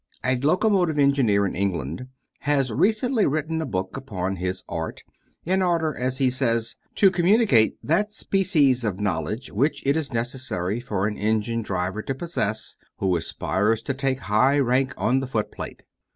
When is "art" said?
4.67-5.03